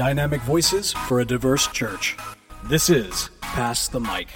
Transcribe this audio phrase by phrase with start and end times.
[0.00, 2.16] Dynamic voices for a diverse church.
[2.64, 4.28] This is Pass the Mic.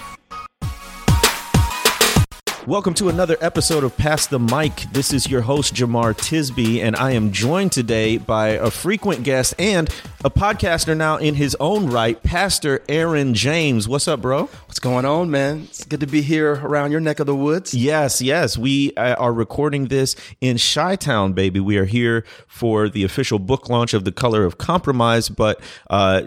[2.67, 4.87] Welcome to another episode of Pass the Mic.
[4.91, 9.53] This is your host, Jemar Tisby, and I am joined today by a frequent guest
[9.59, 9.87] and
[10.23, 13.87] a podcaster now in his own right, Pastor Earon James.
[13.87, 14.45] What's up, bro?
[14.65, 15.65] What's going on, man?
[15.65, 17.75] It's good to be here around your neck of the woods.
[17.75, 18.57] Yes, yes.
[18.57, 21.59] We uh, are recording this in Chi Town, baby.
[21.59, 26.23] We are here for the official book launch of The Color of Compromise, but uh,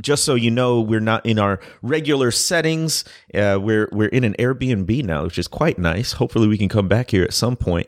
[0.00, 3.04] just so you know, we're not in our regular settings.
[3.34, 6.12] Uh, we're we're in an Airbnb now, which is quite nice.
[6.12, 7.86] Hopefully, we can come back here at some point.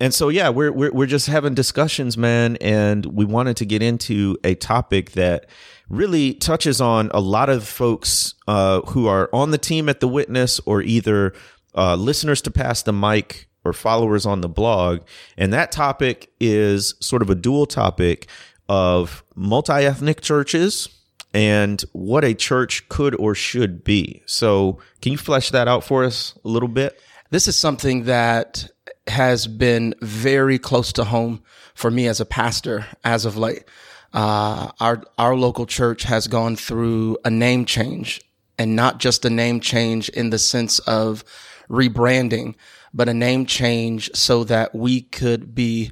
[0.00, 2.56] And so, yeah, we're we're we're just having discussions, man.
[2.60, 5.46] And we wanted to get into a topic that
[5.88, 10.08] really touches on a lot of folks uh, who are on the team at the
[10.08, 11.34] Witness, or either
[11.74, 15.00] uh, listeners to pass the mic or followers on the blog.
[15.36, 18.28] And that topic is sort of a dual topic
[18.68, 20.88] of multi ethnic churches
[21.34, 24.22] and what a church could or should be.
[24.24, 26.98] So, can you flesh that out for us a little bit?
[27.30, 28.70] This is something that
[29.08, 31.42] has been very close to home
[31.74, 33.64] for me as a pastor as of late.
[34.12, 38.22] Uh, our our local church has gone through a name change,
[38.56, 41.24] and not just a name change in the sense of
[41.68, 42.54] rebranding,
[42.92, 45.90] but a name change so that we could be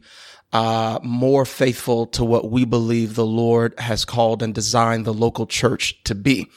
[0.53, 5.47] uh, more faithful to what we believe the Lord has called and designed the local
[5.47, 6.49] church to be.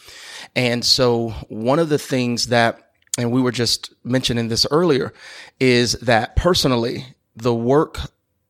[0.56, 5.14] And so one of the things that, and we were just mentioning this earlier,
[5.60, 8.00] is that personally, the work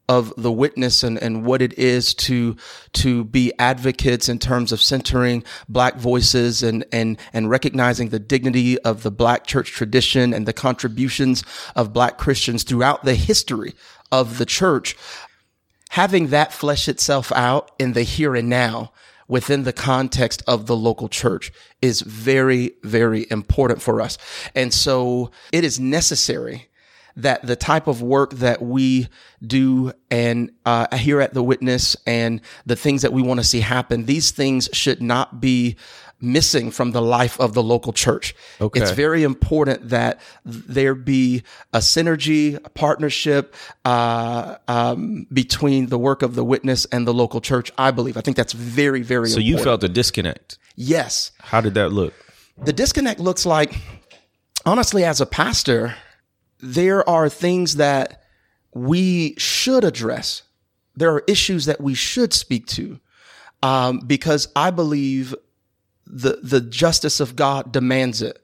[0.07, 2.55] of the witness and, and what it is to
[2.93, 8.77] to be advocates in terms of centering black voices and and and recognizing the dignity
[8.79, 11.43] of the black church tradition and the contributions
[11.75, 13.73] of black Christians throughout the history
[14.11, 14.95] of the church
[15.95, 18.91] having that flesh itself out in the here and now
[19.29, 24.17] within the context of the local church is very, very important for us.
[24.53, 26.67] And so it is necessary
[27.15, 29.07] that the type of work that we
[29.41, 33.61] do and uh, here at the witness and the things that we want to see
[33.61, 35.77] happen, these things should not be
[36.21, 38.35] missing from the life of the local church.
[38.61, 38.81] Okay.
[38.81, 41.43] It's very important that there be
[41.73, 43.53] a synergy, a partnership
[43.83, 47.71] uh, um, between the work of the witness and the local church.
[47.77, 48.17] I believe.
[48.17, 49.27] I think that's very, very.
[49.27, 49.59] Important So important.
[49.59, 50.57] you felt a disconnect.
[50.75, 51.31] Yes.
[51.39, 52.13] How did that look?
[52.63, 53.75] The disconnect looks like,
[54.65, 55.95] honestly, as a pastor,
[56.59, 58.23] there are things that
[58.73, 60.43] we should address.
[60.95, 62.99] There are issues that we should speak to.
[63.63, 65.33] Um, because I believe
[66.05, 68.41] the, the justice of God demands it.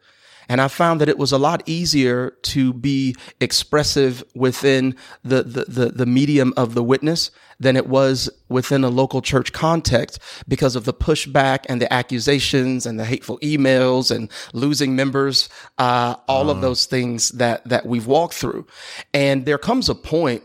[0.49, 5.63] And I found that it was a lot easier to be expressive within the, the,
[5.63, 10.75] the, the, medium of the witness than it was within a local church context because
[10.75, 15.47] of the pushback and the accusations and the hateful emails and losing members,
[15.77, 16.53] uh, all uh.
[16.53, 18.67] of those things that, that we've walked through.
[19.13, 20.43] And there comes a point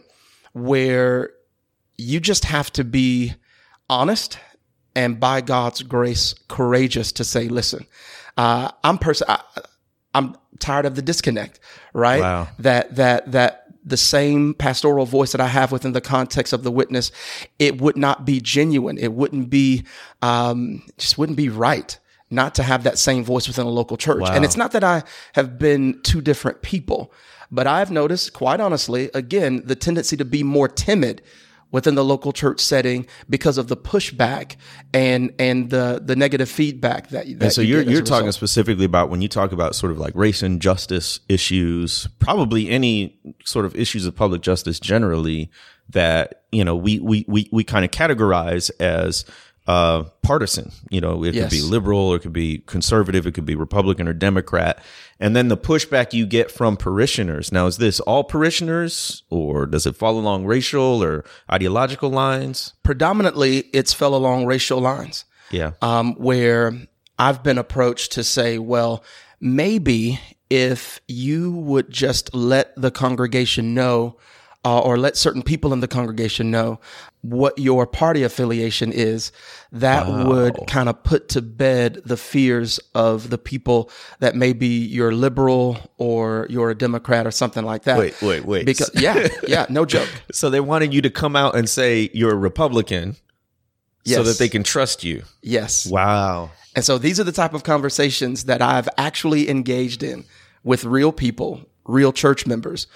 [0.52, 1.30] where
[1.98, 3.34] you just have to be
[3.88, 4.38] honest
[4.96, 7.86] and by God's grace, courageous to say, listen,
[8.38, 9.42] uh, I'm person, I,
[10.14, 11.60] am tired of the disconnect,
[11.92, 12.20] right?
[12.20, 12.48] Wow.
[12.58, 16.70] That, that, that the same pastoral voice that I have within the context of the
[16.72, 17.12] witness,
[17.58, 18.96] it would not be genuine.
[18.96, 19.84] It wouldn't be,
[20.22, 21.96] um, just wouldn't be right
[22.30, 24.22] not to have that same voice within a local church.
[24.22, 24.32] Wow.
[24.32, 27.12] And it's not that I have been two different people,
[27.52, 31.22] but I've noticed, quite honestly, again, the tendency to be more timid
[31.76, 34.56] within the local church setting because of the pushback
[34.94, 37.26] and and the the negative feedback that.
[37.26, 39.98] that and so you are you're talking specifically about when you talk about sort of
[39.98, 45.50] like race and justice issues, probably any sort of issues of public justice generally
[45.90, 49.26] that you know we we we we kind of categorize as
[49.66, 50.70] uh, partisan.
[50.90, 51.44] You know, it yes.
[51.44, 54.82] could be liberal, or it could be conservative, it could be Republican or Democrat.
[55.18, 57.52] And then the pushback you get from parishioners.
[57.52, 62.74] Now, is this all parishioners, or does it fall along racial or ideological lines?
[62.82, 65.24] Predominantly, it's fell along racial lines.
[65.50, 65.72] Yeah.
[65.80, 66.72] Um, where
[67.18, 69.04] I've been approached to say, well,
[69.40, 70.20] maybe
[70.50, 74.16] if you would just let the congregation know
[74.66, 76.80] uh, or let certain people in the congregation know
[77.20, 79.30] what your party affiliation is,
[79.70, 80.26] that wow.
[80.26, 85.78] would kind of put to bed the fears of the people that maybe you're liberal
[85.98, 87.96] or you're a Democrat or something like that.
[87.96, 88.66] Wait, wait, wait.
[88.66, 90.08] Because yeah, yeah, no joke.
[90.32, 93.14] so they wanted you to come out and say you're a Republican,
[94.02, 94.16] yes.
[94.16, 95.22] so that they can trust you.
[95.42, 95.86] Yes.
[95.86, 96.50] Wow.
[96.74, 100.24] And so these are the type of conversations that I've actually engaged in
[100.64, 102.86] with real people, real church members,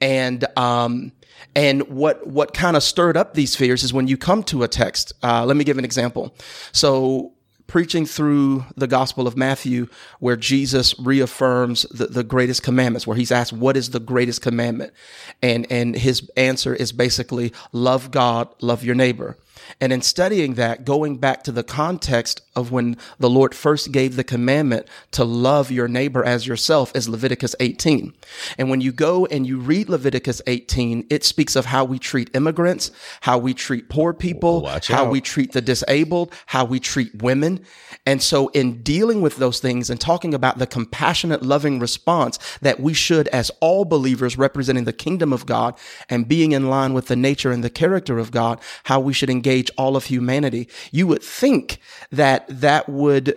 [0.00, 1.12] and um,
[1.54, 4.68] And what what kind of stirred up these fears is when you come to a
[4.68, 5.12] text.
[5.22, 6.34] Uh, let me give an example.
[6.72, 7.32] So
[7.66, 9.86] preaching through the Gospel of Matthew,
[10.18, 14.92] where Jesus reaffirms the, the greatest commandments, where he's asked, What is the greatest commandment?
[15.40, 19.36] And, and his answer is basically, Love God, love your neighbor.
[19.80, 24.16] And in studying that, going back to the context of when the Lord first gave
[24.16, 28.12] the commandment to love your neighbor as yourself is Leviticus 18.
[28.58, 32.34] And when you go and you read Leviticus 18, it speaks of how we treat
[32.34, 32.90] immigrants,
[33.22, 35.10] how we treat poor people, Watch how out.
[35.10, 37.60] we treat the disabled, how we treat women.
[38.06, 42.80] And so in dealing with those things and talking about the compassionate, loving response that
[42.80, 47.06] we should, as all believers representing the kingdom of God and being in line with
[47.06, 51.06] the nature and the character of God, how we should engage all of humanity, you
[51.06, 51.78] would think
[52.12, 53.34] that that would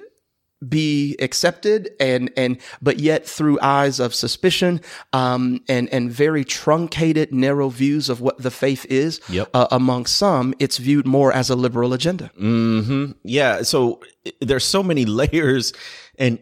[0.70, 4.80] be accepted and and but yet through eyes of suspicion
[5.12, 9.50] um and and very truncated narrow views of what the faith is Yep.
[9.54, 13.64] uh, among some it's viewed more as a liberal agenda mhm Yeah.
[13.64, 14.00] So
[14.40, 15.74] there's so many layers
[16.18, 16.40] and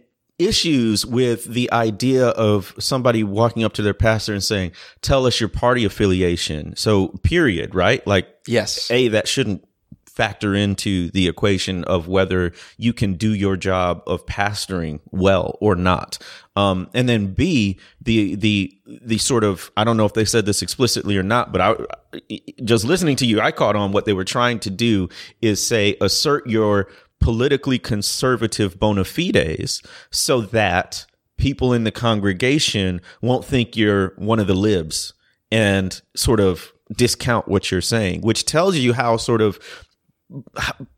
[0.47, 4.71] issues with the idea of somebody walking up to their pastor and saying,
[5.01, 6.75] tell us your party affiliation.
[6.75, 8.05] So period, right?
[8.05, 9.67] Like, yes A, that shouldn't
[10.11, 15.73] factor into the equation of whether you can do your job of pastoring well or
[15.73, 16.17] not.
[16.55, 20.45] Um, and then B, the the the sort of I don't know if they said
[20.45, 22.19] this explicitly or not, but I
[22.63, 25.07] just listening to you, I caught on what they were trying to do
[25.41, 26.89] is say assert your
[27.21, 29.81] politically conservative bona fides
[30.11, 31.05] so that
[31.37, 35.13] people in the congregation won't think you're one of the libs
[35.51, 39.59] and sort of discount what you're saying, which tells you how sort of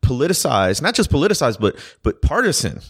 [0.01, 2.81] politicized, not just politicized, but but partisan.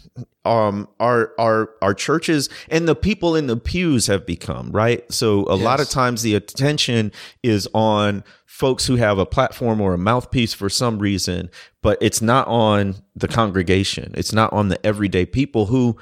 [0.45, 5.10] Um, our our our churches and the people in the pews have become right.
[5.12, 7.12] So a lot of times the attention
[7.44, 11.50] is on folks who have a platform or a mouthpiece for some reason,
[11.81, 14.13] but it's not on the congregation.
[14.16, 15.98] It's not on the everyday people who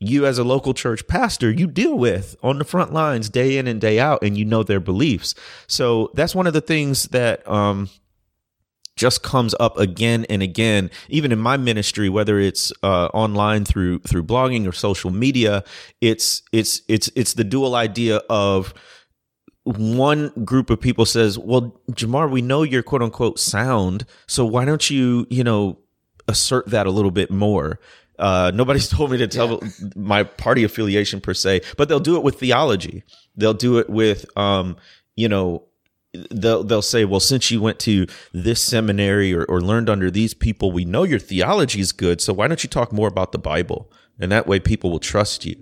[0.00, 3.66] you as a local church pastor you deal with on the front lines day in
[3.66, 5.34] and day out and you know their beliefs
[5.66, 7.88] so that's one of the things that um
[8.96, 13.98] just comes up again and again even in my ministry whether it's uh, online through
[14.00, 15.64] through blogging or social media
[16.00, 18.74] it's it's it's it's the dual idea of
[19.64, 24.64] one group of people says well jemar we know you're quote unquote sound so why
[24.64, 25.78] don't you you know
[26.28, 27.78] assert that a little bit more
[28.18, 29.62] uh, nobody's told me to tell
[29.96, 33.02] my party affiliation per se, but they'll do it with theology.
[33.36, 34.76] They'll do it with, um,
[35.16, 35.64] you know,
[36.30, 40.34] they'll they'll say, well, since you went to this seminary or, or learned under these
[40.34, 42.20] people, we know your theology is good.
[42.20, 43.90] So why don't you talk more about the Bible?
[44.18, 45.56] And that way, people will trust you.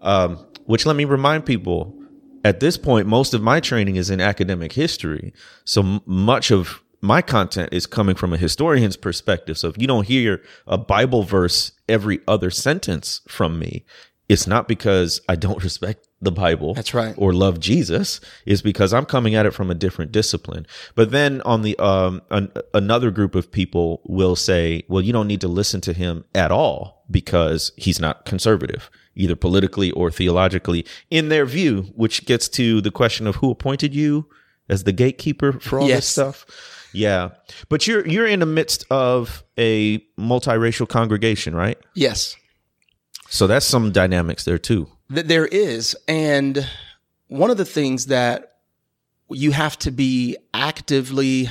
[0.00, 1.96] Um, which let me remind people,
[2.44, 5.32] at this point, most of my training is in academic history.
[5.64, 9.58] So m- much of my content is coming from a historian's perspective.
[9.58, 13.84] So if you don't hear a Bible verse every other sentence from me,
[14.28, 16.72] it's not because I don't respect the Bible.
[16.74, 17.14] That's right.
[17.18, 18.20] Or love Jesus.
[18.46, 20.66] is because I'm coming at it from a different discipline.
[20.94, 25.26] But then on the um an, another group of people will say, well, you don't
[25.28, 30.84] need to listen to him at all because he's not conservative, either politically or theologically,
[31.10, 34.26] in their view, which gets to the question of who appointed you
[34.68, 35.98] as the gatekeeper for all Yes.
[35.98, 36.46] this stuff.
[36.94, 37.28] Yeah.
[37.68, 41.78] But you're you're in the midst of a multiracial congregation, right?
[41.94, 42.36] yes
[43.28, 44.88] So that's some dynamics there too.
[45.12, 45.96] Th- there is.
[46.08, 46.66] And
[47.28, 48.56] one of the things that
[49.30, 51.50] you have to be actively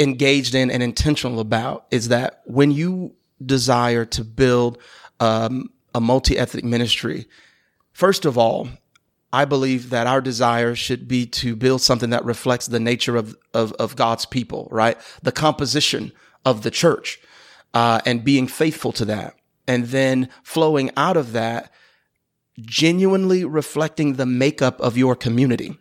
[0.00, 4.78] engaged in and intentional about is that when you desire to build
[5.20, 7.26] um, a multi ethnic ministry,
[7.92, 8.68] first of all,
[9.32, 13.36] I believe that our desire should be to build something that reflects the nature of,
[13.52, 14.96] of, of God's people, right?
[15.22, 16.12] The composition
[16.44, 17.20] of the church,
[17.72, 19.34] uh, and being faithful to that.
[19.66, 21.72] And then flowing out of that,
[22.60, 25.76] genuinely reflecting the makeup of your community.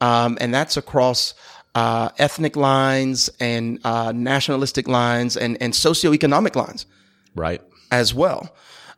[0.00, 1.34] Um, and that's across
[1.74, 6.86] uh, ethnic lines and uh, nationalistic lines and, and socioeconomic lines
[7.34, 7.60] Right.
[7.90, 8.54] as well.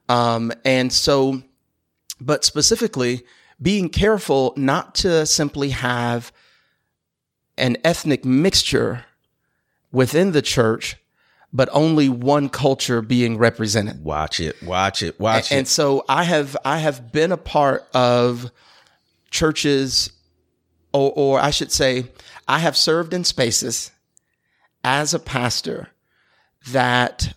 [0.09, 1.43] Um, and so,
[2.21, 3.25] but specifically,
[3.61, 6.33] being careful not to simply have
[7.57, 9.05] an ethnic mixture
[9.91, 10.97] within the church,
[11.53, 14.05] but only one culture being represented.
[14.05, 14.63] Watch it.
[14.63, 15.19] Watch it.
[15.19, 15.59] Watch And it.
[15.61, 18.51] And so I have I have been a part of
[19.31, 20.13] churches
[20.93, 22.07] or, or I should say
[22.47, 23.91] I have served in spaces
[24.85, 25.89] as a pastor
[26.69, 27.35] that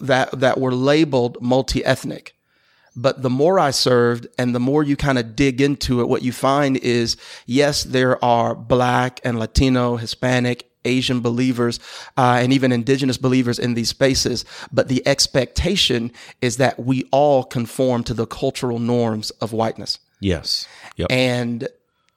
[0.00, 2.34] that that were labeled multi-ethnic
[2.94, 6.22] But the more I served and the more you kind of dig into it, what
[6.22, 11.80] you find is, yes, there are black and Latino, Hispanic, Asian believers,
[12.16, 14.44] uh, and even indigenous believers in these spaces.
[14.72, 19.98] But the expectation is that we all conform to the cultural norms of whiteness.
[20.20, 20.66] Yes.
[20.96, 21.08] Yep.
[21.10, 21.68] And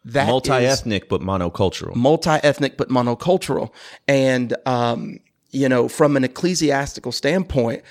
[0.05, 1.95] that Multi-ethnic but monocultural.
[1.95, 3.69] multi-ethnic but monocultural
[4.07, 5.19] and um,
[5.51, 7.83] you know from an ecclesiastical standpoint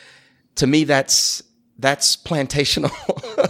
[0.57, 1.41] to me that's
[1.81, 2.91] that's plantational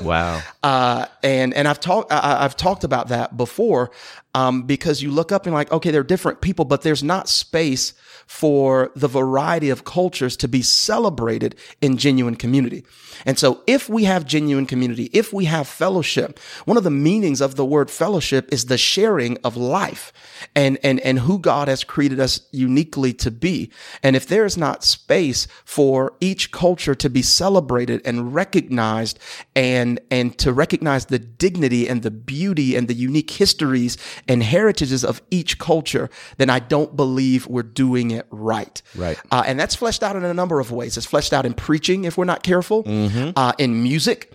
[0.05, 0.41] wow.
[0.63, 3.91] uh, and and I've talked I've talked about that before
[4.35, 7.95] um, because you look up and like okay they're different people but there's not space
[8.31, 12.85] for the variety of cultures to be celebrated in genuine community.
[13.27, 17.41] And so if we have genuine community if we have fellowship one of the meanings
[17.41, 20.13] of the word fellowship is the sharing of life
[20.55, 23.69] and and and who God has created us uniquely to be.
[24.01, 29.19] And if there is not space for each culture to be celebrated and recognized
[29.57, 35.05] and and to recognize the dignity and the beauty and the unique histories and heritages
[35.05, 36.09] of each culture
[36.39, 39.19] then I don't believe we're doing it right Right.
[39.31, 42.05] uh, and that's fleshed out in a number of ways it's fleshed out in preaching
[42.05, 42.85] if we're not careful
[43.37, 44.33] uh, in music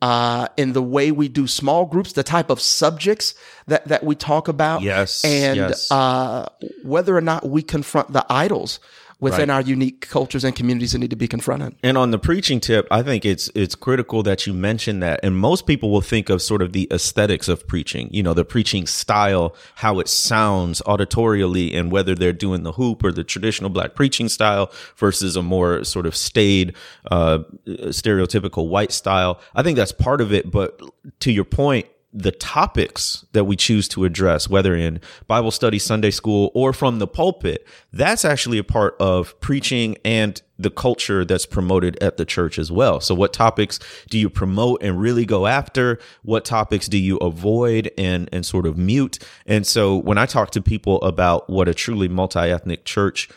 [0.00, 3.34] uh, in the way we do small groups, the type of subjects
[3.66, 4.80] that, that we talk about.
[4.80, 5.90] Yes, And yes.
[5.90, 6.48] Uh,
[6.84, 8.78] whether or not we confront the idols
[9.20, 9.56] within Right.
[9.56, 11.74] our unique cultures and communities that need to be confronted.
[11.82, 15.18] And on the preaching tip, I think it's it's critical that you mention that.
[15.22, 18.44] And most people will think of sort of the aesthetics of preaching, you know, the
[18.44, 23.70] preaching style, how it sounds auditorially, and whether they're doing the hoop or the traditional
[23.70, 26.74] black preaching style versus a more sort of staid,
[27.10, 29.40] uh, stereotypical white style.
[29.54, 30.50] I think that's part of it.
[30.50, 30.80] But
[31.20, 36.10] to your point, the topics that we choose to address, whether in Bible study, Sunday
[36.10, 41.44] school, or from the pulpit, that's actually a part of preaching and the culture that's
[41.44, 43.00] promoted at the church as well.
[43.00, 45.98] So, what topics do you promote and really go after?
[46.22, 49.18] What topics do you avoid and, and sort of mute?
[49.46, 53.28] And so, when I talk to people about what a truly multi ethnic church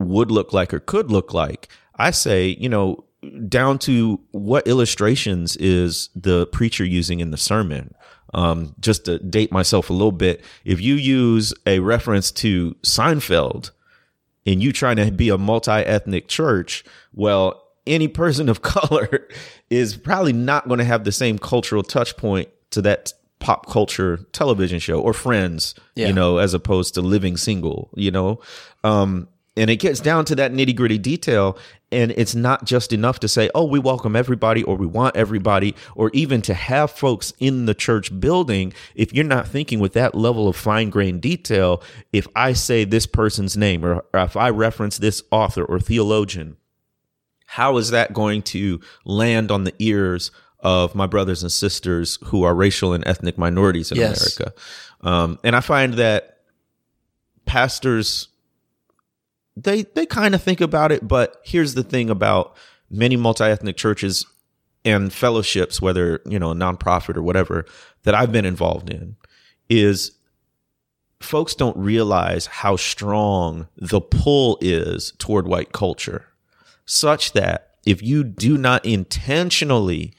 [0.00, 3.04] would look like or could look like, I say, you know,
[3.48, 7.94] down to what illustrations is the preacher using in the sermon.
[8.34, 13.70] Um, just to date myself a little bit, if you use a reference to Seinfeld
[14.46, 19.26] and you trying to be a multi-ethnic church, well, any person of color
[19.70, 24.18] is probably not going to have the same cultural touch point to that pop culture
[24.32, 26.08] television show or friends, Yeah.
[26.08, 28.40] you know, as opposed to living single, you know.
[28.84, 29.28] Um,
[29.58, 31.58] and it gets down to that nitty gritty detail.
[31.90, 35.74] And it's not just enough to say, oh, we welcome everybody or we want everybody,
[35.94, 38.72] or even to have folks in the church building.
[38.94, 43.06] If you're not thinking with that level of fine grained detail, if I say this
[43.06, 46.56] person's name or, or if I reference this author or theologian,
[47.46, 52.42] how is that going to land on the ears of my brothers and sisters who
[52.42, 54.38] are racial and ethnic minorities in Yes.
[54.38, 54.60] America?
[55.00, 56.40] Um, and I find that
[57.46, 58.28] pastors
[59.62, 62.56] they they kind of think about it, but here's the thing about
[62.90, 64.26] many multi-ethnic churches
[64.84, 67.66] and fellowships, whether you know a nonprofit or whatever
[68.04, 69.16] that I've been involved in,
[69.68, 70.12] is
[71.20, 76.26] folks don't realize how strong the pull is toward white culture,
[76.86, 80.14] such that if you do not intentionally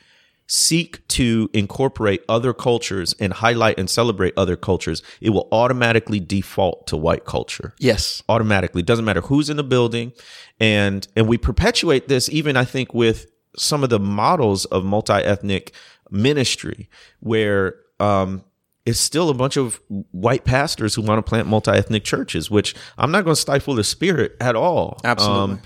[0.51, 6.87] seek to incorporate other cultures and highlight and celebrate other cultures, it will automatically default
[6.87, 8.23] to white culture Yes.
[8.27, 10.11] automatically doesn't matter who's in the building
[10.59, 15.71] and and we perpetuate this even i think with some of the models of multi-ethnic
[16.09, 16.89] ministry
[17.19, 18.43] where um
[18.85, 19.79] it's still a bunch of
[20.11, 23.83] white pastors who want to plant multi-ethnic churches which i'm not going to stifle the
[23.83, 25.59] spirit at all Um, Absolutely.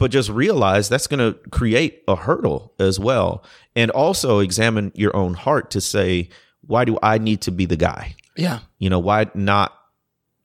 [0.00, 3.44] But just realize that's going to create a hurdle as well.
[3.76, 6.30] And also examine your own heart to say
[6.66, 8.16] why do i need to be the guy?
[8.36, 8.60] Yeah.
[8.78, 9.76] you know why not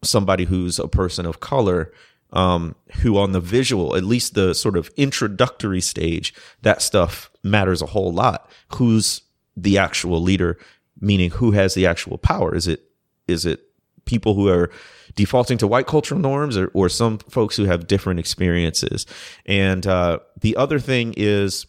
[0.03, 1.93] somebody who's a person of color
[2.33, 6.33] um, who on the visual at least the sort of introductory stage
[6.63, 8.49] that stuff matters a whole lot.
[8.75, 9.21] Who's
[9.55, 10.57] the actual leader?
[10.99, 12.53] Meaning who has the actual power?
[12.53, 12.83] Is it
[13.27, 13.61] is it
[14.03, 14.69] people who are
[15.15, 19.05] defaulting to white cultural norms or, or some folks who have different experiences.
[19.45, 21.65] And uh, the other thing is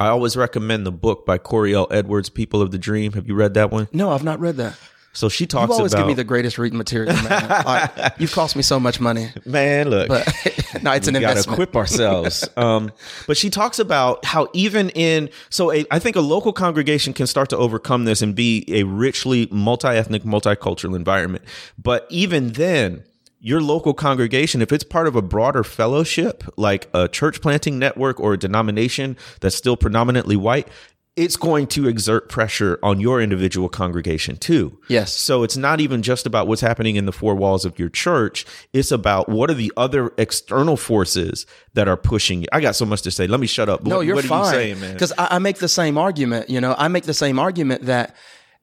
[0.00, 1.86] i always recommend the book by Korie L.
[1.92, 3.12] Edwards people of the dream.
[3.12, 3.88] Have you read that one?
[3.92, 4.76] No, I've not read that.
[5.12, 5.74] So she talks about.
[5.74, 7.48] You always about give me the greatest reading material, man.
[7.48, 10.26] Like, you've cost me so much money, man look but
[10.82, 12.48] no, it's an we gotta equip ourselves.
[12.56, 12.92] um,
[13.26, 17.26] but she talks about how even in so a, I think a local congregation can
[17.26, 21.44] start to overcome this and be a richly multi-ethnic, multicultural environment.
[21.78, 23.04] But even then,
[23.44, 28.20] your local congregation, if it's part of a broader fellowship, like a church planting network
[28.20, 30.68] or a denomination that's still predominantly white,
[31.14, 34.78] it's going to exert pressure on your individual congregation too.
[34.88, 35.12] Yes.
[35.12, 38.46] So it's not even just about what's happening in the four walls of your church.
[38.72, 42.48] It's about what are the other external forces that are pushing you.
[42.50, 43.26] I got so much to say.
[43.26, 43.84] Let me shut up.
[43.84, 44.40] No, what, you're what fine.
[44.40, 44.92] are you saying, man?
[44.94, 46.48] Because I, I make the same argument.
[46.48, 48.16] You know, I make the same argument that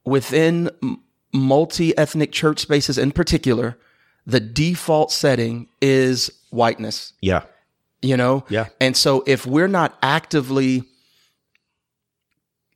[0.04, 0.70] within
[1.32, 3.78] multi ethnic church spaces in particular,
[4.26, 7.12] the default setting is whiteness.
[7.20, 7.42] Yeah.
[8.02, 8.44] You know?
[8.48, 8.66] Yeah.
[8.80, 10.84] And so if we're not actively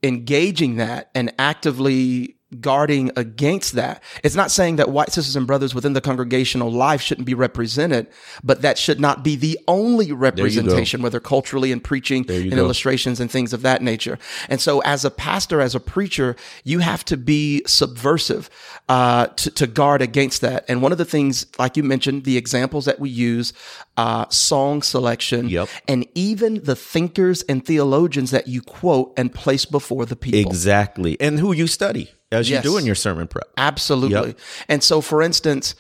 [0.05, 4.03] engaging that and actively guarding against that.
[4.23, 8.07] It's not saying that white sisters and brothers within the congregational life shouldn't be represented,
[8.43, 12.57] but that should not be the only representation, whether culturally and preaching and go.
[12.57, 14.19] illustrations and things of that nature.
[14.49, 18.51] And so as a pastor, as a preacher, you have to be subversive,
[18.89, 20.65] uh, to, to guard against that.
[20.69, 23.53] And one of the things, like you mentioned, the examples that we use,
[23.97, 25.69] uh, song selection, Yep.
[25.89, 30.51] and even the thinkers and theologians that you quote and place before the people.
[30.51, 31.17] Exactly.
[31.21, 32.65] And who you study as Yes.
[32.65, 33.49] you do in your sermon prep.
[33.57, 34.29] Absolutely.
[34.29, 34.39] Yep.
[34.69, 35.75] And so, for instance,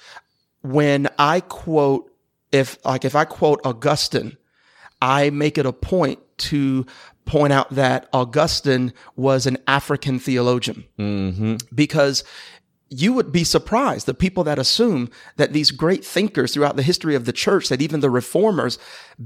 [0.62, 2.10] when I quote,
[2.52, 4.36] if like if I quote Augustine,
[5.02, 6.86] I make it a point to
[7.26, 10.84] point out that Augustine was an African theologian
[11.74, 12.22] because
[12.90, 17.14] you would be surprised the people that assume that these great thinkers throughout the history
[17.14, 18.78] of the church that even the reformers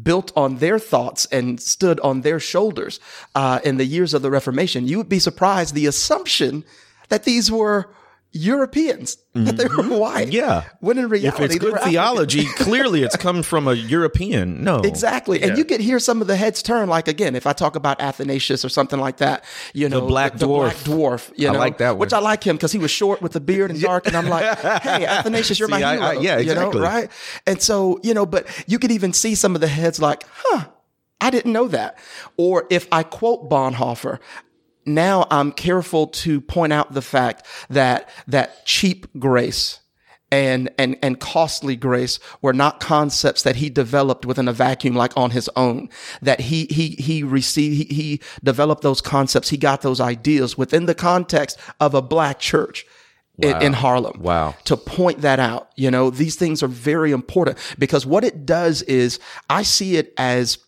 [0.03, 2.99] built on their thoughts and stood on their shoulders
[3.35, 6.65] uh, in the years of the reformation you would be surprised the assumption
[7.09, 7.91] that these were
[8.33, 10.27] Europeans, that they were white.
[10.29, 10.33] Mm-hmm.
[10.33, 10.65] Yeah.
[10.81, 14.63] When in reality, If it's good theology, clearly it's come from a European.
[14.63, 14.81] No.
[14.81, 15.43] Exactly.
[15.43, 16.91] And you could hear some of the heads turn.
[16.91, 20.47] Like again, if I talk about Athanasius or something like that, you know, Black the,
[20.47, 20.85] Black Dwarf.
[20.85, 21.33] Dwarf.
[21.37, 22.01] You I know, like that one.
[22.01, 24.07] Which I like him because he was short with the beard and dark.
[24.07, 26.03] And I'm like, hey, Athanasius, you're See, my hero.
[26.03, 26.81] I- yeah, You exactly.
[26.81, 27.11] know, right?
[27.47, 30.67] And so, you know, but you could even see some of the heads like, huh,
[31.21, 31.99] I didn't know that.
[32.37, 34.19] Or if I quote Bonhoeffer,
[34.95, 39.81] now I'm careful to point out the fact that that cheap grace
[40.31, 45.17] and and and costly grace were not concepts that he developed within a vacuum like
[45.17, 45.89] on his own.
[46.21, 49.49] That he he he received he, he developed those concepts.
[49.49, 52.85] He got those ideas within the context of a black church
[53.39, 54.21] in, in Harlem.
[54.21, 54.55] Wow.
[54.65, 57.57] to point that out you know these things are very important.
[57.79, 60.59] Because what it does is I see it as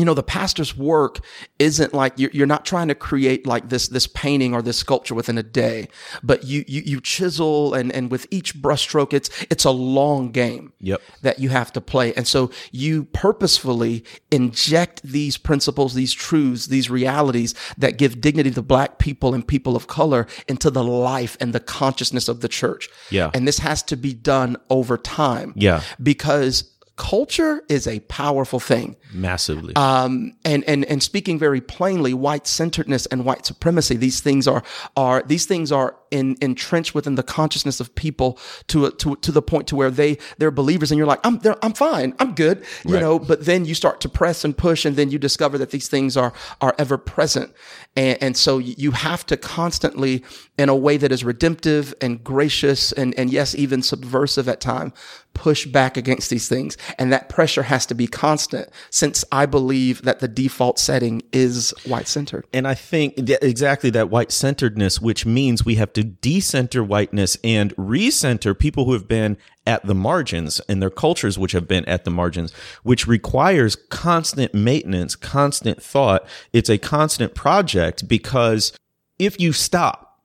[0.00, 1.20] you know the pastor's work
[1.58, 5.14] isn't like you're, you're not trying to create like this this painting or this sculpture
[5.14, 5.88] within a day
[6.22, 10.72] but you you, you chisel and and with each brushstroke it's it's a long game
[10.80, 11.00] Yep.
[11.20, 16.88] that you have to play and so you purposefully inject these principles these truths these
[16.88, 21.52] realities that give dignity to black people and people of color into the life and
[21.52, 23.30] the consciousness of the church Yeah.
[23.34, 25.82] and this has to be done over time Yeah.
[26.02, 26.64] because
[27.00, 29.74] culture is a powerful thing Massively.
[29.74, 33.96] um, and and and speaking very plainly, white centeredness and white supremacy.
[33.96, 34.62] These things are
[34.98, 39.40] are these things are in, entrenched within the consciousness of people to to to the
[39.40, 42.94] point to where they they're believers, and you're like, I'm I'm fine, I'm good, you
[42.94, 43.00] Right.
[43.00, 43.18] know.
[43.18, 46.18] But then you start to press and push, and then you discover that these things
[46.18, 47.50] are are ever present,
[47.96, 50.22] and, and so you have to constantly,
[50.56, 54.92] in a way that is redemptive and gracious, and and yes, even subversive at time,
[55.34, 60.02] push back against these things, and that pressure has to be constant since I believe
[60.02, 62.46] that the default setting is white centered.
[62.52, 67.38] And I think that exactly that white centeredness, which means we have to decenter whiteness
[67.42, 71.84] and recenter people who have been at the margins and their cultures, which have been
[71.84, 76.26] at the margins, which requires constant maintenance, constant thought.
[76.52, 78.72] It's a constant project because
[79.18, 80.20] if you stop,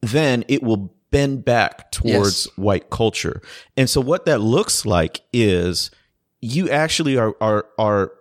[0.00, 2.48] then it will bend back towards Yes.
[2.56, 3.40] white culture.
[3.76, 5.90] And so what that looks like is
[6.40, 8.12] you actually are are are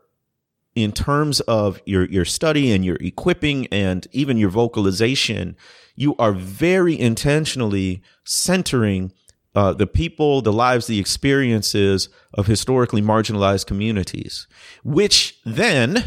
[0.75, 5.55] in terms of your your study and your equipping and even your vocalization,
[5.95, 9.11] you are very intentionally centering
[9.55, 14.47] uh, the people, the lives, the experiences of historically marginalized communities,
[14.83, 16.03] which then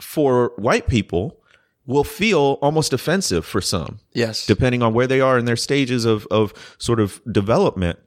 [0.00, 1.40] for white people
[1.86, 4.44] will feel almost offensive for some Yes.
[4.46, 7.98] depending on where they are in their stages of, of sort of development,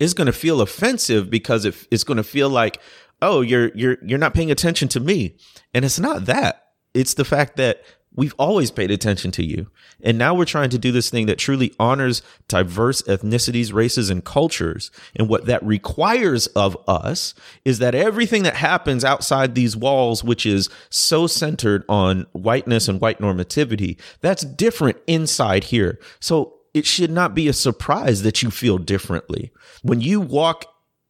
[0.00, 2.80] is going to feel offensive because it, it's going to feel like,
[3.22, 5.36] oh, you're you're you're not paying attention to me,
[5.74, 6.66] and it's not that.
[6.94, 7.82] It's the fact that
[8.18, 9.70] we've always paid attention to you,
[10.02, 14.24] and now we're trying to do this thing that truly honors diverse ethnicities, races, and
[14.24, 14.90] cultures.
[15.14, 17.32] And what that requires of us
[17.64, 23.00] is that everything that happens outside these walls, which is so centered on whiteness and
[23.00, 26.00] white normativity, that's different inside here.
[26.18, 29.52] So it should not be a surprise that you feel differently.
[29.82, 30.64] When you walk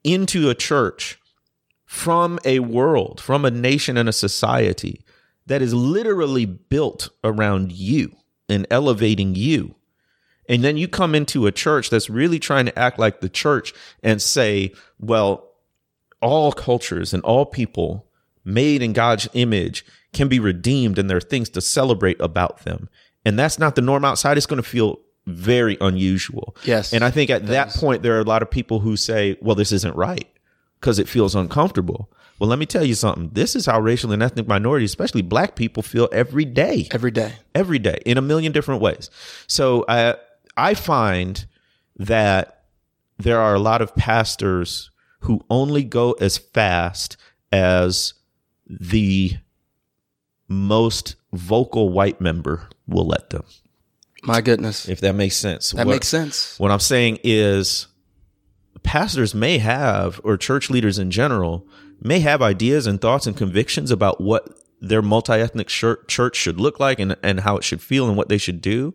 [0.04, 1.18] into a church
[1.86, 5.06] from a world, from a nation and a society
[5.48, 8.14] that is literally built around you
[8.48, 9.74] and elevating you.
[10.48, 13.74] And then you come into a church that's really trying to act like the church
[14.02, 15.50] and say, well,
[16.22, 18.06] all cultures and all people
[18.44, 22.88] made in God's image can be redeemed and there are things to celebrate about them.
[23.24, 24.36] And that's not the norm outside.
[24.38, 26.56] It's going to feel very unusual.
[26.64, 27.76] Yes, And I think at that is.
[27.76, 30.26] point, there are a lot of people who say, well, this isn't right
[30.80, 32.10] because it feels uncomfortable.
[32.38, 33.30] Well, let me tell you something.
[33.32, 37.32] This is how racial and ethnic minorities, especially black people, feel every day every day.
[37.54, 39.10] every day in a million different ways.
[39.46, 40.14] So I
[40.56, 41.46] I find
[41.96, 42.64] that
[43.18, 47.16] there are a lot of pastors who only go as fast
[47.52, 48.14] as
[48.68, 49.36] the
[50.48, 53.44] most vocal white member will let them.
[54.22, 55.70] My goodness, If that makes sense.
[55.72, 56.54] that What- makes sense.
[56.58, 57.86] what I'm saying is
[58.82, 61.66] pastors may have, or church leaders in general,
[62.00, 64.48] may have ideas and thoughts and convictions about what
[64.80, 68.28] their multi ethnic church should look like and, and how it should feel and what
[68.28, 68.94] they should do.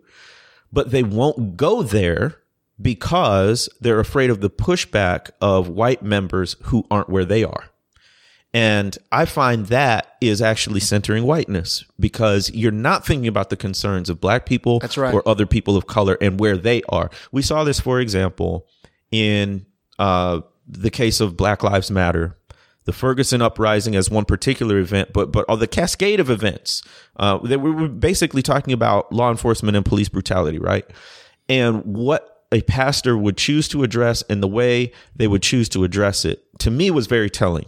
[0.71, 2.37] But they won't go there
[2.81, 7.69] because they're afraid of the pushback of white members who aren't where they are.
[8.55, 14.11] And I find that is actually centering whiteness because you're not thinking about the concerns
[14.11, 15.13] of black people That's right.
[15.13, 17.09] or other people of color and where they are.
[17.31, 18.67] We saw this, for example,
[19.11, 19.65] in
[19.97, 22.37] uh, the case of Black Lives Matter,
[22.85, 26.81] the Ferguson uprising as one particular event, but but all the cascade of events.
[27.17, 30.85] Uh, that we were basically talking about law enforcement and police brutality, right?
[31.47, 35.83] And what a pastor would choose to address and the way they would choose to
[35.83, 37.65] address it, to me, was very telling.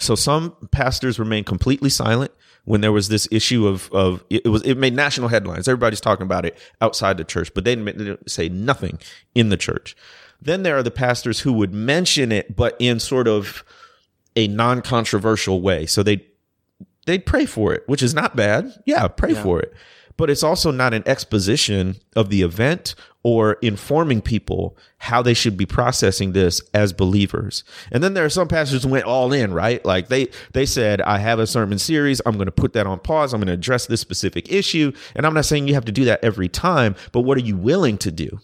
[0.00, 2.30] So some pastors remained completely silent
[2.64, 5.66] when there was this issue of of it was it made national headlines.
[5.66, 8.98] Everybody's talking about it outside the church, but they didn't, they didn't say nothing
[9.34, 9.96] in the church.
[10.40, 13.64] Then there are the pastors who would mention it, but in sort of
[14.38, 15.84] a non-controversial way.
[15.84, 16.24] So they
[17.06, 18.72] they'd pray for it, which is not bad.
[18.86, 19.74] Yeah, pray for it.
[20.16, 25.56] But it's also not an exposition of the event or informing people how they should
[25.56, 27.64] be processing this as believers.
[27.90, 29.84] And then there are some pastors who went all in, right?
[29.84, 33.00] Like they they said, I have a sermon series, I'm going to put that on
[33.00, 35.92] pause, I'm going to address this specific issue, and I'm not saying you have to
[35.92, 38.38] do that every time, but what are you willing to do?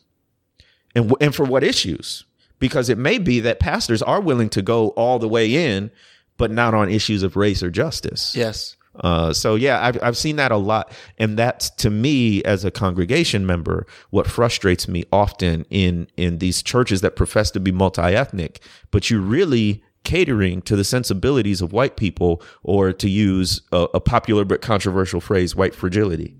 [0.97, 2.25] And and for what issues?
[2.67, 5.91] Because it may be that pastors are willing to go all the way in,
[6.37, 8.35] but not on issues of race or justice.
[8.35, 8.77] Yes,
[9.09, 10.85] Uh, so yeah, I've I've seen that a lot,
[11.23, 13.79] and that's to me as a congregation member
[14.11, 18.61] what frustrates me often in in these churches that profess to be multi ethnic,
[18.93, 24.01] but you're really catering to the sensibilities of white people, or to use a, a
[24.01, 26.31] popular but controversial phrase, white fragility.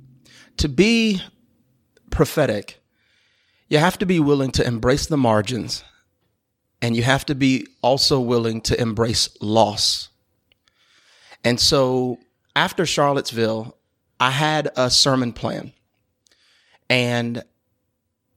[0.63, 1.21] to be
[2.11, 2.81] prophetic,
[3.69, 5.83] you have to be willing to embrace the margins,
[6.85, 10.11] and you have to be also willing to embrace loss.
[11.43, 12.19] And so
[12.55, 13.79] after Charlottesville,
[14.21, 15.73] I had a sermon plan.
[16.91, 17.43] And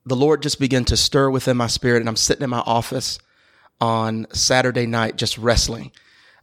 [0.05, 1.99] the Lord just began to stir within my spirit.
[1.99, 3.19] And I'm sitting in my office
[3.81, 5.91] on Saturday night just wrestling.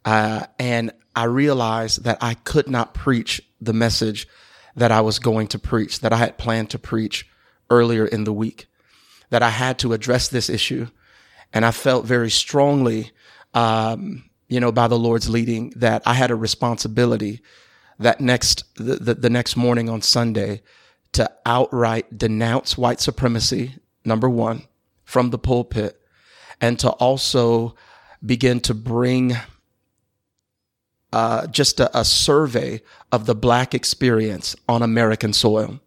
[0.04, 4.28] Uh, and I realized that I could not preach the message
[4.76, 7.26] that I was going to preach, that I had planned to preach
[7.70, 8.66] earlier in the week,
[9.30, 10.88] that I had to address this issue.
[11.54, 13.12] And I felt very strongly,
[13.54, 17.40] um, you know, by the Lord's leading that I had a responsibility
[18.00, 20.62] that next, the, the, the next morning on Sunday
[21.12, 24.64] to outright denounce white supremacy, number one,
[25.04, 26.00] from the pulpit,
[26.60, 27.76] and to also
[28.24, 29.36] begin to bring
[31.12, 35.78] uh, just a, a survey of the black experience on American soil.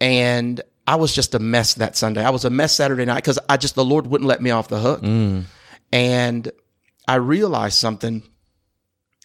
[0.00, 0.60] And
[0.90, 2.24] I was just a mess that Sunday.
[2.24, 4.66] I was a mess Saturday night because I just, the Lord wouldn't let me off
[4.66, 5.02] the hook.
[5.92, 6.50] And
[7.06, 8.24] I realized something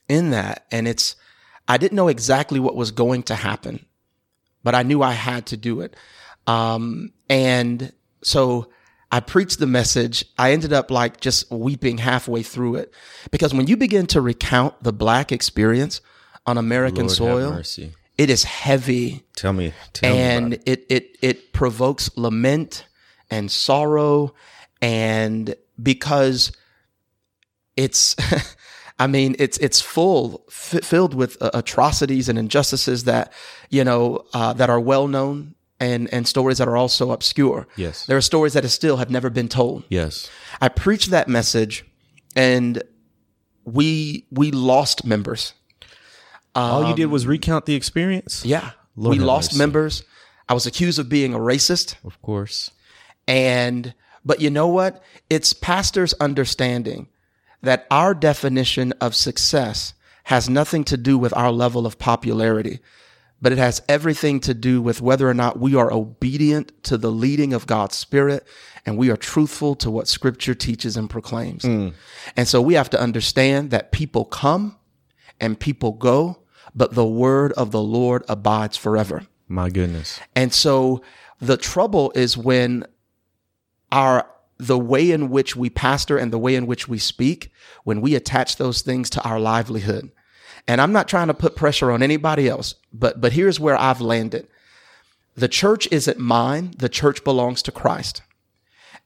[0.07, 0.67] in that.
[0.71, 1.15] And it's,
[1.67, 3.83] I didn't know exactly what was going to happen,
[4.63, 5.95] but I knew I had to do it.
[6.45, 7.91] Um, and
[8.23, 8.69] so
[9.11, 10.23] I preached the message.
[10.37, 12.93] I ended up like just weeping halfway through it
[13.31, 16.01] because when you begin to recount the black experience
[16.45, 17.53] on American soil,
[18.17, 20.19] it is heavy Tell me, tell me.
[20.21, 20.85] and about it.
[20.89, 22.85] it it provokes lament
[23.29, 24.33] and sorrow
[24.81, 26.51] and because
[27.75, 28.15] it's
[28.99, 33.33] I mean it's it's full f- filled with uh, atrocities and injustices that
[33.69, 37.67] you know uh, that are well known and and stories that are also obscure.
[37.75, 38.05] Yes.
[38.05, 39.83] There are stories that still have never been told.
[39.89, 40.29] yes,
[40.61, 41.83] I preached that message
[42.35, 42.81] and
[43.65, 45.53] we we lost members.
[46.61, 48.45] All you did um, was recount the experience.
[48.45, 48.71] Yeah.
[48.95, 49.57] Lord we lost mercy.
[49.59, 50.03] members.
[50.47, 51.95] I was accused of being a racist.
[52.05, 52.71] of course.
[53.27, 55.03] And But you know what?
[55.29, 57.07] It's pastors understanding
[57.61, 59.93] that our definition of success
[60.25, 62.79] has nothing to do with our level of popularity,
[63.41, 67.11] but it has everything to do with whether or not we are obedient to the
[67.11, 68.47] leading of God's Spirit
[68.85, 71.63] and we are truthful to what Scripture teaches and proclaims.
[71.63, 71.93] Mm.
[72.35, 74.77] And so we have to understand that people come
[75.39, 76.39] and people go,
[76.75, 79.23] but the word of the Lord abides forever.
[79.47, 80.19] My goodness.
[80.35, 81.01] And so
[81.39, 82.85] the trouble is when
[83.91, 87.51] our the way in which we pastor and the way in which we speak,
[87.83, 90.11] when we attach those things to our livelihood.
[90.67, 94.01] And I'm not trying to put pressure on anybody else, but but here's where I've
[94.01, 94.47] landed.
[95.35, 98.21] The church isn't mine, the church belongs to Christ.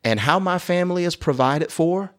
[0.04, 2.14] And how my family is provided for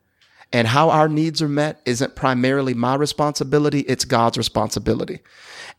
[0.53, 5.21] and how our needs are met isn't primarily my responsibility, it's God's responsibility.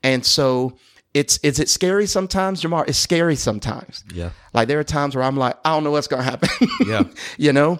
[0.03, 0.77] And so
[1.13, 2.87] it's is it scary sometimes, Jemar?
[2.87, 4.03] It's scary sometimes.
[4.13, 4.31] Yeah.
[4.53, 6.49] Like there are times where I'm like, I don't know what's gonna happen.
[6.85, 7.03] Yeah.
[7.37, 7.79] you know?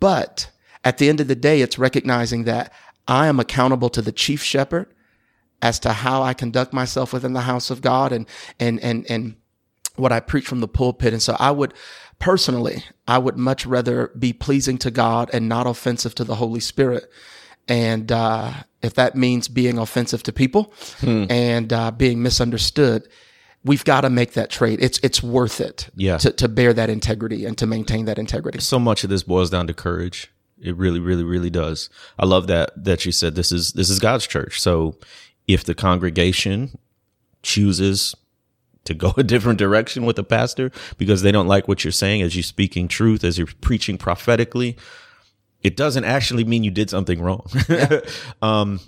[0.00, 0.50] But
[0.84, 2.72] at the end of the day, it's recognizing that
[3.08, 4.92] I am accountable to the chief shepherd
[5.62, 8.26] as to how I conduct myself within the house of God and
[8.60, 9.36] and and and
[9.96, 11.14] what I preach from the pulpit.
[11.14, 11.72] And so I would
[12.18, 16.60] personally, I would much rather be pleasing to God and not offensive to the Holy
[16.60, 17.10] Spirit.
[17.68, 18.52] And uh,
[18.82, 23.08] if that means being offensive to people and uh, being misunderstood,
[23.64, 24.78] we've got to make that trade.
[24.80, 26.18] It's it's worth it Yeah.
[26.18, 28.60] to, to bear that integrity and to maintain that integrity.
[28.60, 30.30] so much of this boils down to courage.
[30.60, 31.90] It really, really, really does.
[32.18, 34.60] I love that that you said this is this is God's church.
[34.60, 34.96] So
[35.48, 36.78] if the congregation
[37.42, 38.14] chooses
[38.86, 42.22] to go a different direction with a pastor because they don't like what you're saying
[42.22, 44.76] as you're speaking truth, as you're preaching prophetically,
[45.62, 47.46] it doesn't actually mean you did something wrong.
[48.42, 48.80] um,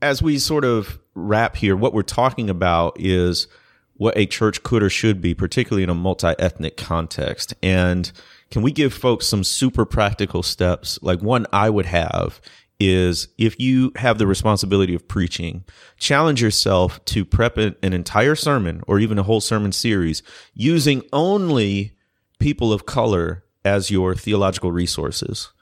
[0.00, 3.46] as we sort of wrap here, what we're talking about is
[3.94, 7.54] what a church could or should be, particularly in a multi ethnic context.
[7.62, 8.10] And
[8.50, 10.98] can we give folks some super practical steps?
[11.02, 12.40] Like one I would have
[12.82, 15.64] is if you have the responsibility of preaching,
[15.98, 20.22] challenge yourself to prep an entire sermon or even a whole sermon series
[20.54, 21.92] using only
[22.38, 25.52] people of color as your theological resources.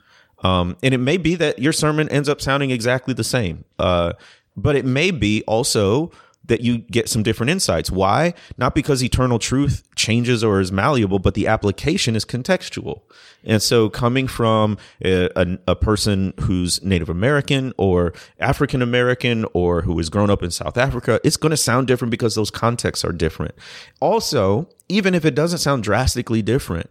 [0.42, 3.64] Um, and it may be that your sermon ends up sounding exactly the same.
[3.78, 4.14] Uh,
[4.56, 6.10] but it may be also
[6.50, 7.92] that you get some different insights.
[7.92, 8.34] Why?
[8.58, 13.02] Not because eternal truth changes or is malleable, but the application is contextual.
[13.44, 19.82] And so coming from a, a, a person who's Native American or African American or
[19.82, 23.04] who has grown up in South Africa, it's going to sound different because those contexts
[23.04, 23.54] are different.
[24.00, 26.90] Also, even if it doesn't sound drastically different,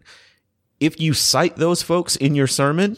[0.79, 2.95] if you cite those folks in your sermon,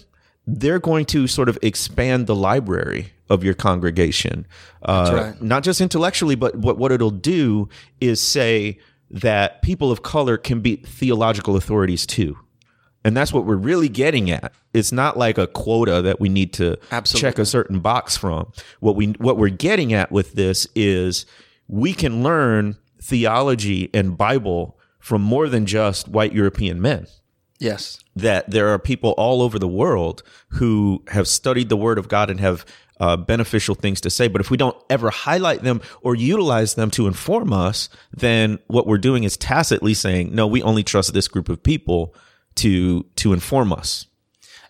[0.48, 4.46] they're going to sort of expand the library of your congregation.
[4.82, 5.42] Uh, right.
[5.42, 10.62] Not just intellectually, but what, what it'll do is say that people of color can
[10.62, 12.38] be theological authorities too.
[13.04, 14.54] And that's what we're really getting at.
[14.74, 17.28] It's not like a quota that we need to Absolutely.
[17.30, 18.52] check a certain box from.
[18.80, 21.26] What we what we're getting at with this is
[21.68, 27.08] we can learn theology and Bible from more than just white European men
[27.62, 28.00] Yes.
[28.15, 32.30] That there are people all over the world who have studied the word of God
[32.30, 32.65] and have
[33.00, 34.28] uh, beneficial things to say.
[34.28, 38.86] But if we don't ever highlight them or utilize them to inform us, then what
[38.86, 42.13] we're doing is tacitly saying, no, we only trust this group of people
[42.56, 44.06] to to inform us.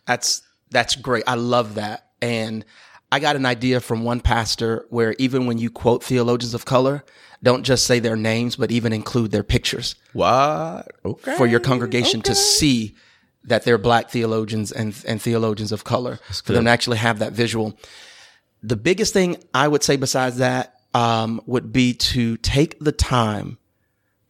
[0.06, 1.24] That's that's great.
[1.28, 2.08] I love that.
[2.22, 2.64] And
[3.12, 7.04] I got an idea from one pastor where even when you quote theologians of color,
[7.44, 10.88] don't just say their names, but even include their pictures What?
[11.04, 11.36] Okay.
[11.36, 12.96] for your congregation to see
[13.44, 17.34] that they're black theologians and, and theologians of color, for them to actually have that
[17.34, 17.78] visual.
[18.62, 23.58] The biggest thing I would say besides that um, would be to take the time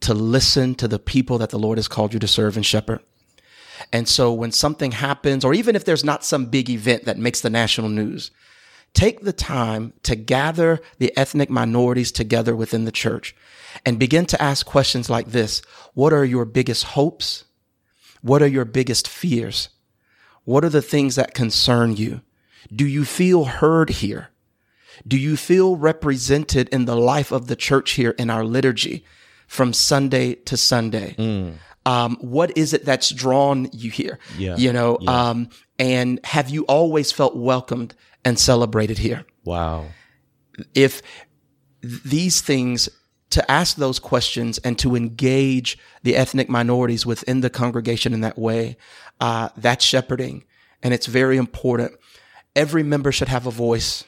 [0.00, 3.00] to listen to the people that the Lord has called you to serve and shepherd.
[3.92, 7.40] And so when something happens, or even if there's not some big event that makes
[7.40, 8.30] the national news,
[8.94, 13.34] take the time to gather the ethnic minorities together within the church
[13.84, 15.62] and begin to ask questions like this.
[15.94, 17.44] What are your biggest hopes?
[18.22, 19.68] What are your biggest fears?
[20.44, 22.22] What are the things that concern you?
[22.74, 24.28] Do you feel heard here?
[25.06, 29.04] Do you feel represented in the life of the church here in our liturgy
[29.46, 31.14] from Sunday to Sunday?
[31.84, 34.18] Um, what is it that's drawn you here?
[34.38, 34.56] Yeah.
[34.56, 39.24] You know, um, and have you always felt welcomed and celebrated here?
[39.44, 39.86] Wow.
[40.74, 41.02] if
[41.82, 42.88] these things
[43.32, 48.38] to ask those questions and to engage the ethnic minorities within the congregation in that
[48.38, 48.76] way,
[49.20, 50.44] uh, that's shepherding.
[50.82, 51.92] And it's very important.
[52.54, 54.04] Every member should have a voice.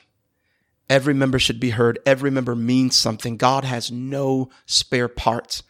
[0.91, 1.99] Every member should be heard.
[2.05, 3.37] Every member means something.
[3.37, 5.63] God has no spare parts.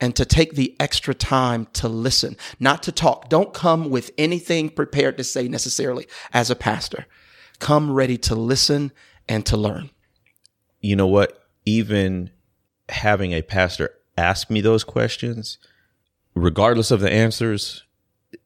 [0.00, 3.30] and to take the extra time to listen, not to talk.
[3.30, 7.06] Don't come with anything prepared to say necessarily as a pastor.
[7.60, 8.92] Come ready to listen
[9.26, 9.88] and to learn.
[10.80, 11.48] You know what?
[11.64, 12.30] Even
[12.88, 15.58] having a pastor ask me those questions,
[16.34, 17.84] regardless of the answers,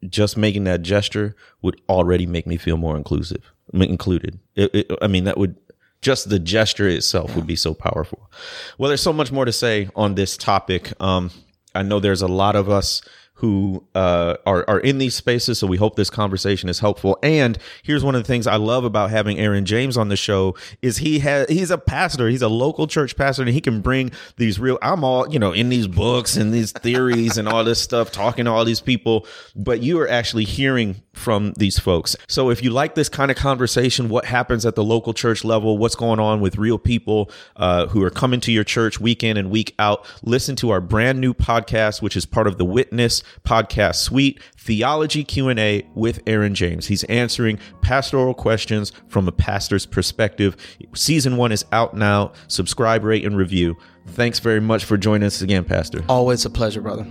[0.08, 4.38] just making that gesture would already make me feel more inclusive, included.
[4.54, 5.56] It, it, I mean, that would
[6.02, 8.30] just the gesture itself would be so powerful.
[8.78, 10.92] Well, there's so much more to say on this topic.
[11.00, 11.30] Um,
[11.74, 13.02] I know there's a lot of us
[13.40, 15.58] who uh, are are in these spaces.
[15.58, 17.18] So we hope this conversation is helpful.
[17.22, 20.54] And here's one of the things I love about having Earon James on the show
[20.82, 22.28] is he has he's a pastor.
[22.28, 24.78] He's a local church pastor, and he can bring these real.
[24.82, 28.44] I'm all you know in these books and these theories and all this stuff, talking
[28.44, 29.26] to all these people,
[29.56, 32.16] but you are actually hearing from these folks.
[32.28, 35.78] So if you like this kind of conversation, what happens at the local church level,
[35.78, 39.36] what's going on with real people uh, who are coming to your church week in
[39.36, 43.22] and week out, listen to our brand new podcast, which is part of the Witness
[43.44, 46.86] podcast suite, Theology Q&A with Earon James.
[46.86, 50.56] He's answering pastoral questions from a pastor's perspective.
[50.94, 52.32] Season 1 is out now.
[52.48, 53.76] Subscribe, rate and review.
[54.06, 56.02] Thanks very much for joining us again, Pastor.
[56.08, 57.06] Always a pleasure, brother.